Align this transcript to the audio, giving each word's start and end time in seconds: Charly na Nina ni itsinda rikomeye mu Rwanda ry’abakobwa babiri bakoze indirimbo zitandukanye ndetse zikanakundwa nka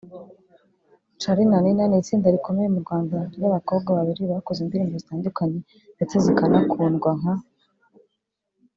Charly 1.21 1.43
na 1.49 1.57
Nina 1.63 1.83
ni 1.87 1.97
itsinda 2.01 2.27
rikomeye 2.35 2.67
mu 2.73 2.79
Rwanda 2.85 3.17
ry’abakobwa 3.35 3.89
babiri 3.97 4.21
bakoze 4.33 4.59
indirimbo 4.61 4.95
zitandukanye 5.01 5.59
ndetse 5.95 6.15
zikanakundwa 6.25 7.11
nka 7.19 7.33